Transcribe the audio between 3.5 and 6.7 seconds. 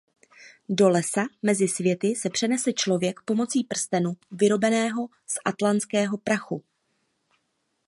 prstenu vyrobeného z Atlantského prachu.